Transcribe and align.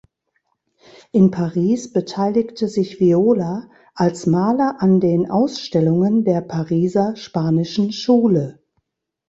In 1.11 1.29
Paris 1.29 1.93
beteiligte 1.93 2.67
sich 2.67 2.99
Viola 2.99 3.69
als 3.93 4.25
Maler 4.25 4.77
an 4.79 4.99
den 4.99 5.29
Ausstellungen 5.29 6.23
der 6.25 6.41
„Pariser 6.41 7.15
spanischen 7.15 7.91
Schule“. 7.91 8.59